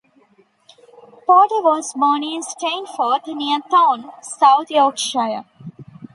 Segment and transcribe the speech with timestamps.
[1.27, 5.45] Porter was born in Stainforth, near Thorne, South Yorkshire.